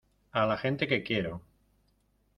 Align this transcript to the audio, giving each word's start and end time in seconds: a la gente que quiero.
a 0.31 0.47
la 0.47 0.57
gente 0.57 0.87
que 0.87 1.03
quiero. 1.03 1.43